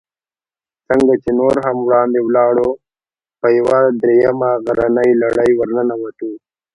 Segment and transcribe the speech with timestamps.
[0.87, 2.69] څنګه چې نور هم وړاندې ولاړو،
[3.39, 6.31] په یوه درېیمه غرنۍ لړۍ ورننوتو.